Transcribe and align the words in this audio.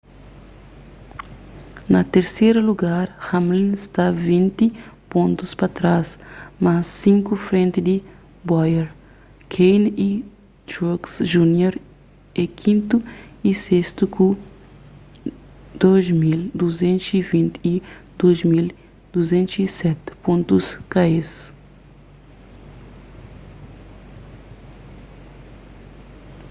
na 1.93 2.01
terseru 2.13 2.59
lugar 2.69 3.05
hamlin 3.27 3.71
sta 3.85 4.05
vinti 4.25 4.65
pontus 5.11 5.51
pa 5.59 5.67
trás 5.77 6.07
mas 6.63 6.83
sinku 7.01 7.33
frenti 7.47 7.79
di 7.87 7.95
bowyer 8.47 8.87
kahne 9.53 9.89
y 10.09 10.11
truex 10.69 11.01
jr 11.31 11.73
é 12.43 12.45
kintu 12.61 12.95
y 13.49 13.51
sestu 13.65 14.03
ku 14.15 14.27
2,220 15.83 17.69
y 17.71 17.73
2,207 18.19 20.23
pontus 20.23 20.65
ka 20.91 21.03
es 21.19 21.31